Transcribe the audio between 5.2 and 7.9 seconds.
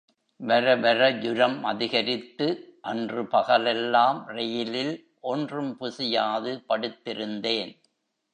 ஒன்றும் புசியாது படுத்திருந்தேன்.